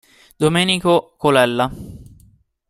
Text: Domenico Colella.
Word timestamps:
Domenico 0.39 1.13
Colella. 1.15 1.69